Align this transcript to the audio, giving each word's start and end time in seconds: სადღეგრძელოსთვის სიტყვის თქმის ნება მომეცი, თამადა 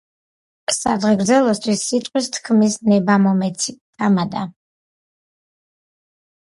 სადღეგრძელოსთვის 0.75 1.83
სიტყვის 1.91 2.31
თქმის 2.39 2.79
ნება 2.89 3.21
მომეცი, 3.29 3.79
თამადა 3.85 4.51